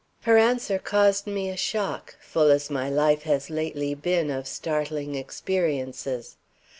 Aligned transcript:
Her 0.23 0.35
answer 0.35 0.79
caused 0.79 1.27
me 1.27 1.47
a 1.49 1.55
shock, 1.55 2.15
full 2.19 2.49
as 2.49 2.71
my 2.71 2.89
life 2.89 3.21
has 3.21 3.51
lately 3.51 3.93
been 3.93 4.31
of 4.31 4.47
startling 4.47 5.13
experiences. 5.13 6.37